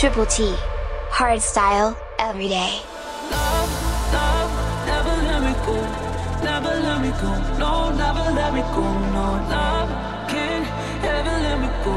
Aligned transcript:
Triple 0.00 0.24
T. 0.24 0.56
Hardstyle, 1.10 1.94
every 2.18 2.48
day. 2.48 2.80
Never 4.86 5.14
let 5.28 5.42
me 5.42 5.52
go. 5.66 5.76
Never 6.42 6.74
let 6.80 7.02
me 7.02 7.10
go. 7.20 7.58
No, 7.58 7.90
never 7.94 8.32
let 8.32 8.54
me 8.54 8.62
go. 8.62 8.80
No, 9.12 9.26
love 9.52 9.90
can 10.26 10.62
never 11.02 11.36
let 11.44 11.60
me 11.60 11.68
go. 11.84 11.96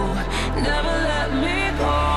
Never 0.62 0.96
let 1.08 1.34
me 1.34 1.78
go 1.80 2.13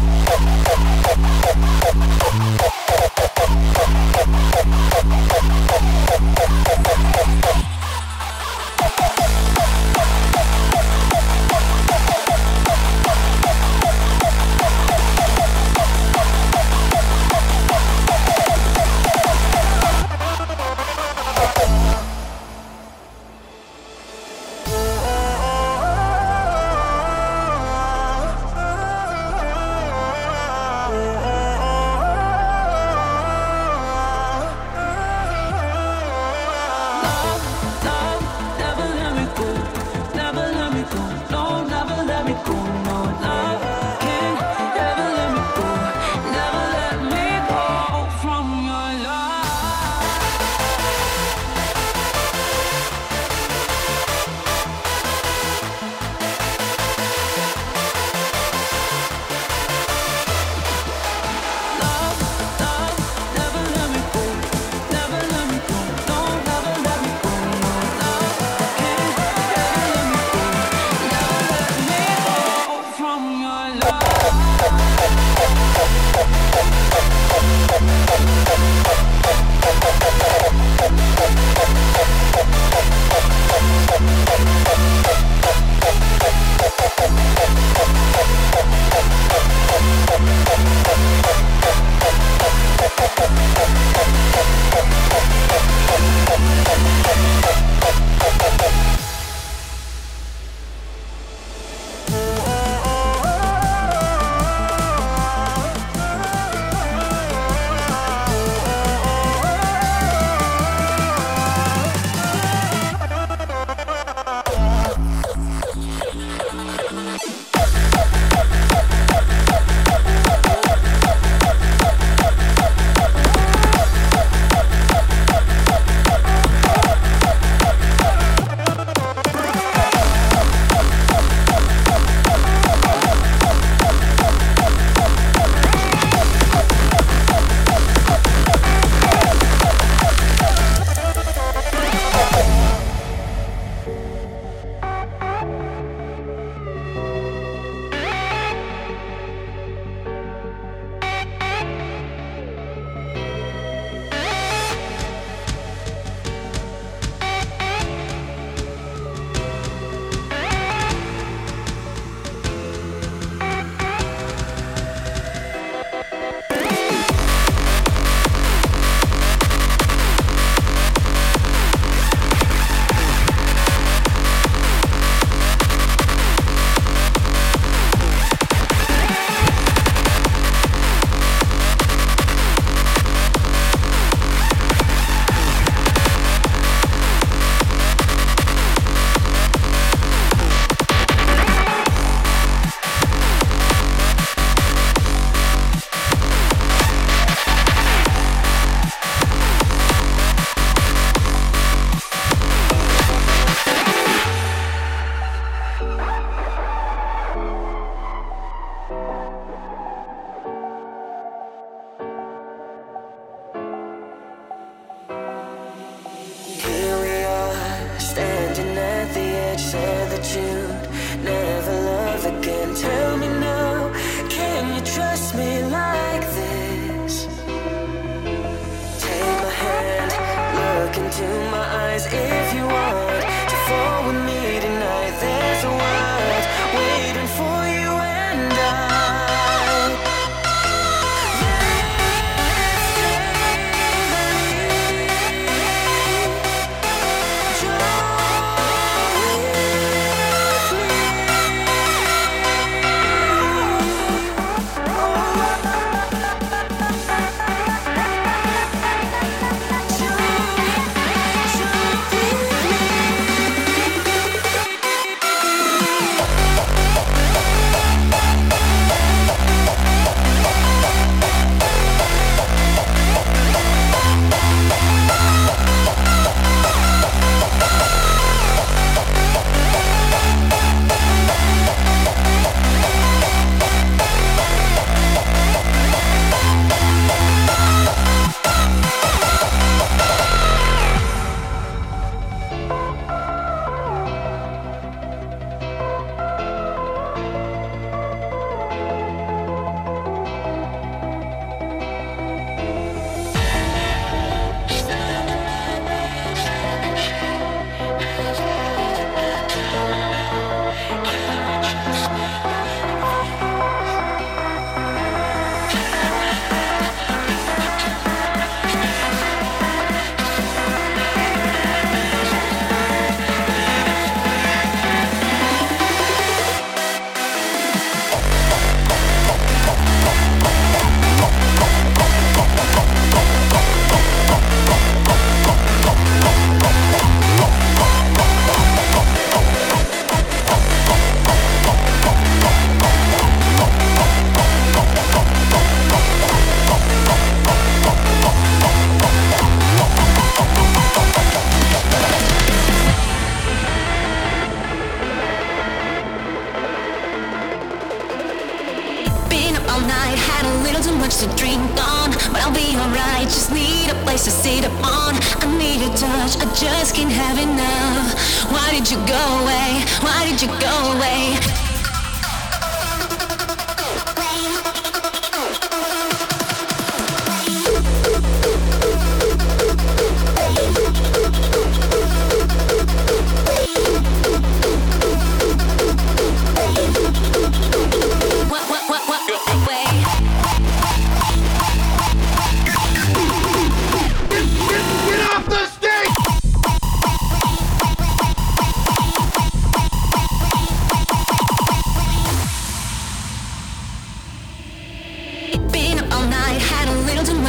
Thank 0.00 0.30
you. 2.74 2.79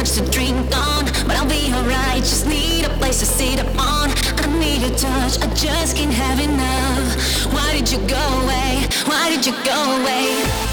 much 0.02 0.12
to 0.14 0.30
drink 0.30 0.56
on, 0.76 1.04
but 1.28 1.36
I'll 1.36 1.48
be 1.48 1.72
alright. 1.72 2.22
Just 2.22 2.48
need 2.48 2.84
a 2.84 2.88
place 2.98 3.20
to 3.20 3.26
sit 3.26 3.60
upon. 3.60 4.10
I 4.42 4.46
need 4.58 4.82
a 4.82 4.90
touch, 4.96 5.40
I 5.40 5.46
just 5.54 5.96
can't 5.96 6.12
have 6.12 6.40
enough. 6.40 7.52
Why 7.52 7.72
did 7.72 7.88
you 7.92 7.98
go 8.08 8.24
away? 8.42 8.88
Why 9.06 9.30
did 9.30 9.46
you 9.46 9.52
go 9.64 10.00
away? 10.00 10.71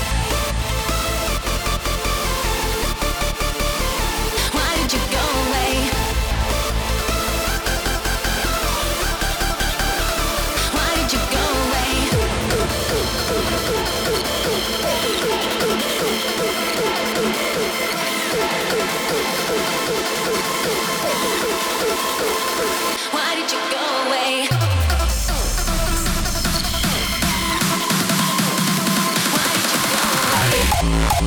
Why 31.20 31.26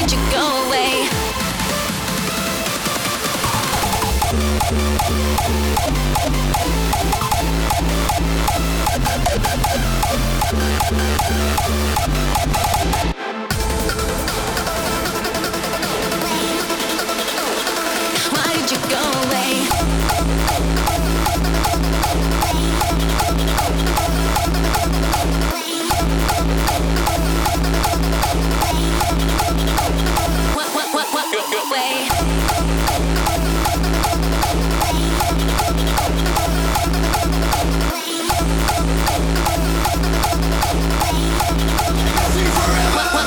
did 0.00 0.12
you. 0.12 0.18
go 0.30 0.64
away? 0.66 1.08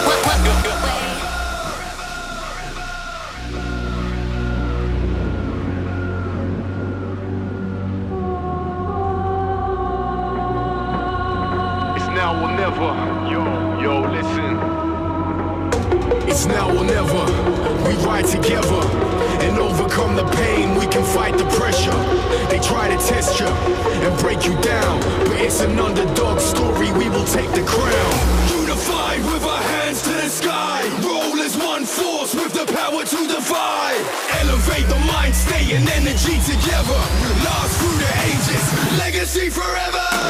What, 0.06 0.82
what, 0.82 1.03
break 24.34 24.46
you 24.46 24.62
down. 24.62 25.00
But 25.26 25.42
it's 25.42 25.62
an 25.62 25.80
underdog 25.80 26.40
story, 26.40 26.92
we 26.94 27.10
will 27.10 27.26
take 27.26 27.52
the 27.52 27.64
crown. 27.64 28.14
Unified 28.60 29.22
with 29.26 29.44
our 29.44 29.62
hands 29.62 30.02
to 30.04 30.10
the 30.10 30.30
sky. 30.30 30.82
Roll 31.04 31.40
as 31.42 31.58
one 31.58 31.86
force 31.86 32.34
with 32.34 32.54
the 32.54 32.66
power 32.74 33.04
to 33.04 33.28
divide. 33.28 34.06
Elevate 34.42 34.88
the 34.90 35.00
mind 35.14 35.36
state 35.36 35.74
and 35.74 35.88
energy 35.90 36.40
together. 36.42 37.02
Last 37.46 37.78
through 37.80 37.98
the 38.00 38.12
ages, 38.30 38.66
legacy 39.00 39.50
forever. 39.50 40.24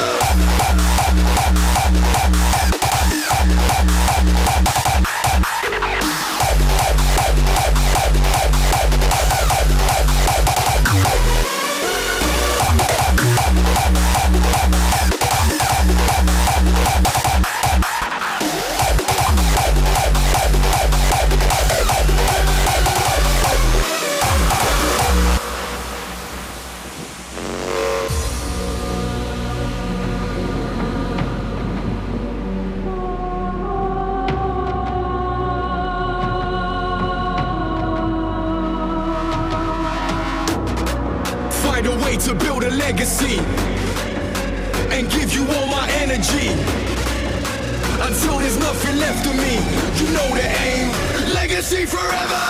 Legacy 51.63 51.85
forever! 51.85 52.43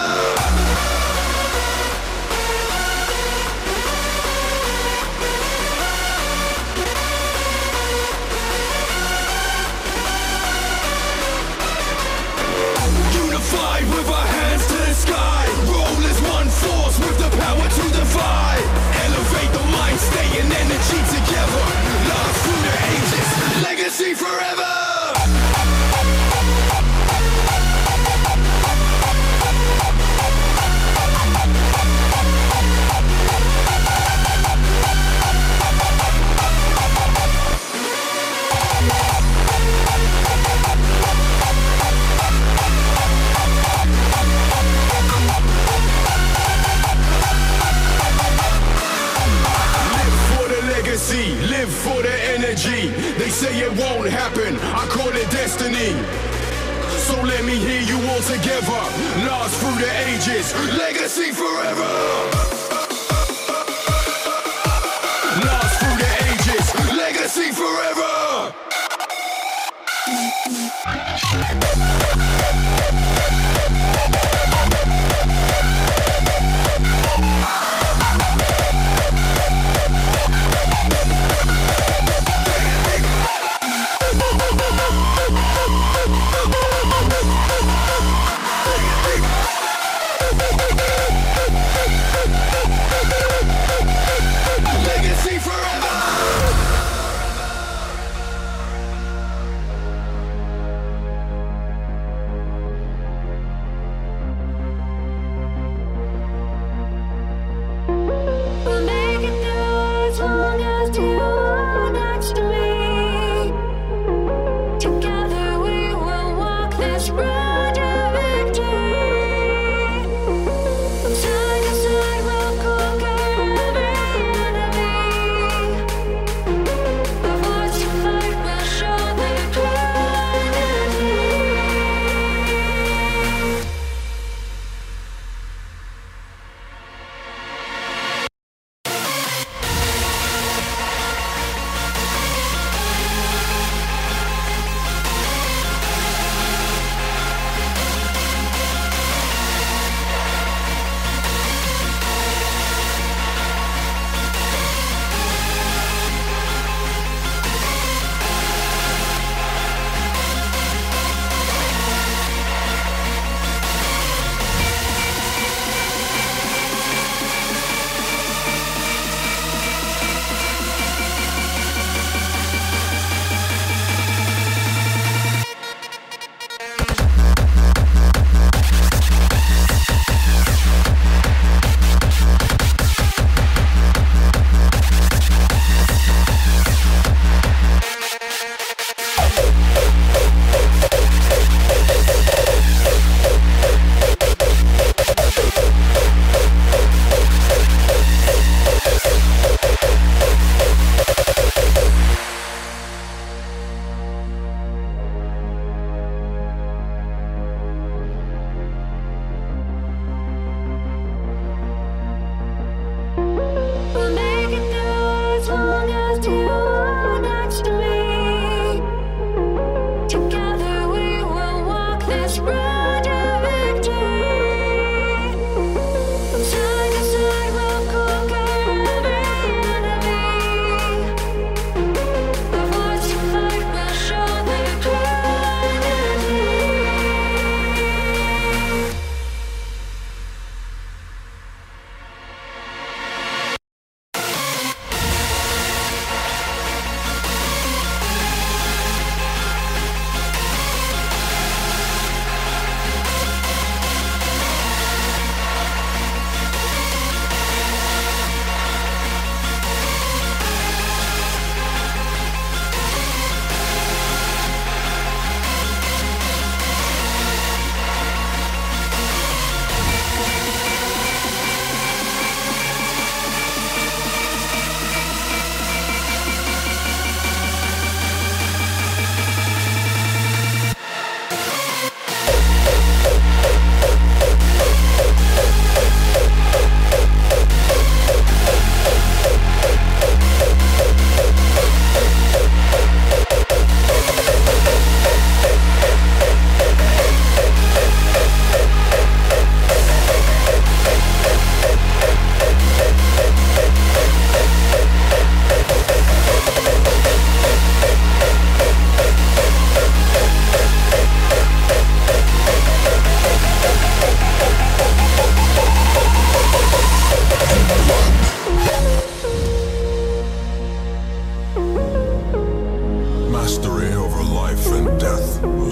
Unified 13.13 13.83
with 13.83 14.09
our 14.09 14.25
hands 14.25 14.65
to 14.65 14.73
the 14.73 14.93
sky. 14.95 15.45
Roll 15.69 15.85
as 16.09 16.19
one 16.23 16.49
force 16.49 16.97
with 16.97 17.19
the 17.19 17.29
power 17.37 17.69
to 17.69 17.83
divide. 17.93 18.65
Elevate 19.05 19.53
the 19.53 19.63
mind, 19.77 19.99
stay 19.99 20.39
in 20.39 20.51
energy 20.51 21.01
together. 21.13 21.63
Love 22.09 22.35
through 22.41 22.61
the 22.65 22.75
ages, 22.89 23.61
legacy 23.61 24.13
forever. 24.15 24.52
say 53.43 53.59
it 53.59 53.71
won't 53.77 54.09
happen. 54.09 54.55
I 54.81 54.85
call 54.87 55.09
it 55.09 55.29
destiny. 55.29 55.91
So 57.07 57.15
let 57.23 57.43
me 57.43 57.55
hear 57.57 57.81
you 57.81 57.97
all 58.09 58.21
together. 58.21 58.81
lost 59.27 59.59
through 59.59 59.77
the 59.83 59.91
ages, 60.07 60.53
legacy 60.77 61.31
forever. 61.31 62.52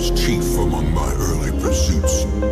was 0.01 0.19
chief 0.19 0.57
among 0.57 0.91
my 0.95 1.13
early 1.13 1.51
pursuits. 1.61 2.50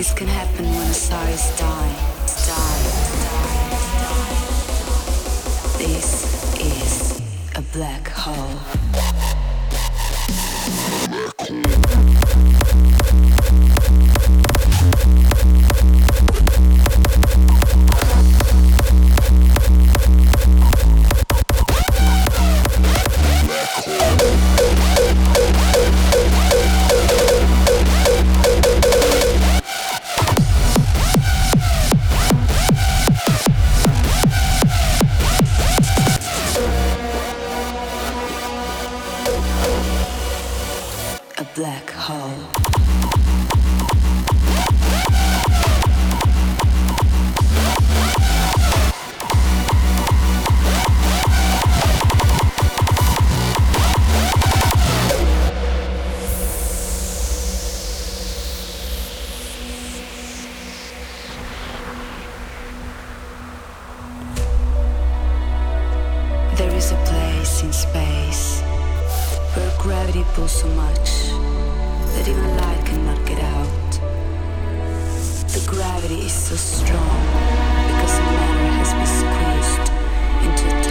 This 0.00 0.14
can 0.14 0.28
happen 0.28 0.64
when 0.64 0.86
a 0.86 0.94
size 0.94 1.50
die, 1.58 1.94
die, 2.48 2.84
die. 3.20 3.66
This 5.76 6.24
is 6.58 7.20
a 7.54 7.60
black 7.74 8.08
hole. 8.08 8.89
in 67.62 67.72
space 67.72 68.60
where 69.54 69.70
gravity 69.78 70.24
pulls 70.34 70.52
so 70.52 70.68
much 70.68 71.28
that 72.14 72.26
even 72.28 72.56
light 72.56 72.86
cannot 72.86 73.26
get 73.26 73.38
out. 73.38 73.90
The 75.52 75.62
gravity 75.66 76.20
is 76.26 76.32
so 76.32 76.56
strong 76.56 77.20
because 77.86 78.18
matter 78.20 78.70
has 78.78 78.92
been 78.94 79.10
squeezed 79.20 79.90
into 80.46 80.89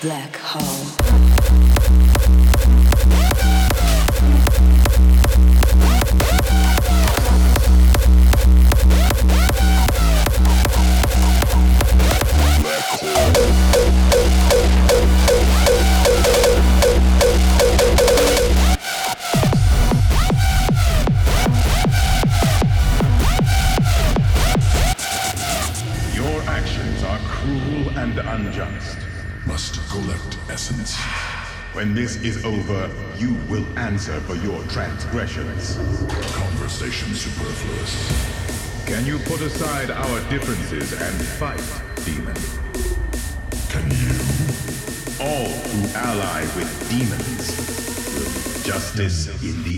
black 0.00 0.36
hole. 0.36 1.37
This 32.20 32.36
is 32.36 32.44
over, 32.44 32.90
you 33.16 33.34
will 33.48 33.64
answer 33.78 34.18
for 34.20 34.34
your 34.36 34.62
transgressions. 34.64 35.76
Conversation 36.34 37.14
superfluous. 37.14 38.86
Can 38.86 39.04
you 39.04 39.18
put 39.20 39.40
aside 39.40 39.90
our 39.90 40.30
differences 40.30 40.92
and 40.92 41.14
fight, 41.38 41.62
demon? 42.04 42.34
Can 43.68 43.90
you? 43.90 44.08
All 45.20 45.50
who 45.50 45.96
ally 45.96 46.42
with 46.56 46.88
demons 46.90 47.56
will 48.14 48.62
justice 48.62 49.28
in 49.42 49.62
the 49.64 49.77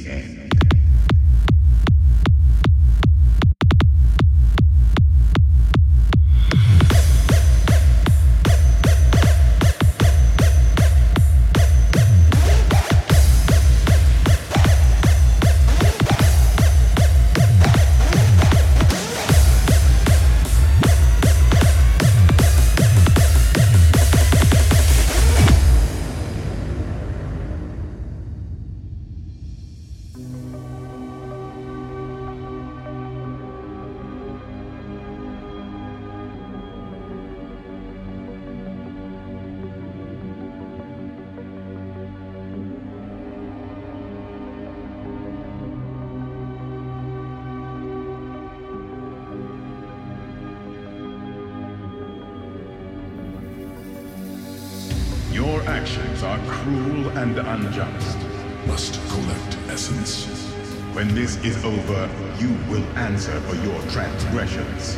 answer 63.10 63.40
for 63.40 63.56
your 63.56 63.80
transgressions. 63.90 64.96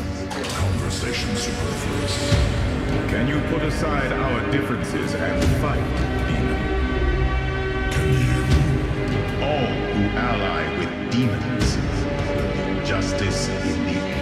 Conversation 0.59 1.35
superfluous. 1.35 2.35
Can 3.09 3.27
you 3.27 3.41
put 3.49 3.63
aside 3.63 4.13
our 4.13 4.51
differences 4.51 5.15
and 5.15 5.43
fight, 5.63 5.83
demon? 6.29 6.61
Can 7.91 8.13
you? 8.23 8.41
All 9.43 9.73
who 9.95 10.05
ally 10.19 10.79
with 10.79 11.11
demons 11.11 11.77
justice 12.87 13.49
in 13.49 13.85
the 13.87 13.93
end. 13.93 14.22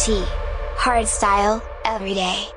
T. 0.00 0.24
Hardstyle, 0.76 1.60
every 1.84 2.14
day. 2.14 2.49